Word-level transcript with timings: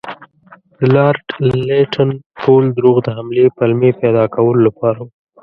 د 0.77 0.79
لارډ 0.95 1.25
لیټن 1.67 2.09
ټول 2.41 2.63
دروغ 2.77 2.95
د 3.03 3.07
حملې 3.17 3.45
پلمې 3.57 3.91
پیدا 4.01 4.23
کولو 4.35 4.59
لپاره 4.67 4.99
وو. 5.03 5.11